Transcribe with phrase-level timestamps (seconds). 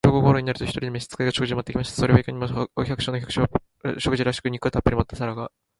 [0.03, 1.97] 正午頃になると、一人の召使が、食事を持って来ました。
[1.97, 3.29] それはいかにも、お百姓の
[3.99, 5.51] 食事らしく、肉をたっぶり盛った皿が、